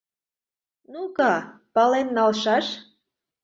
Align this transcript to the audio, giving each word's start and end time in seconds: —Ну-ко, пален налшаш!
—Ну-ко, 0.91 1.31
пален 1.73 2.07
налшаш! 2.15 2.67